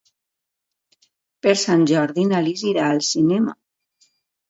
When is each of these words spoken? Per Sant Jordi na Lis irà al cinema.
Per 1.47 1.55
Sant 1.65 1.85
Jordi 1.93 2.27
na 2.33 2.43
Lis 2.49 2.67
irà 2.73 2.89
al 2.91 3.07
cinema. 3.13 3.59